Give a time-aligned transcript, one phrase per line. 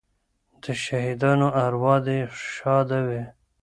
[0.63, 2.19] د شهیدانو اروا دې
[2.53, 3.23] شاده وي.